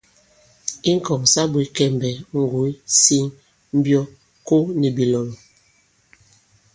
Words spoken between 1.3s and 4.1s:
sa bwě kɛmbɛ, ŋgòy, siŋ, mbyɔ,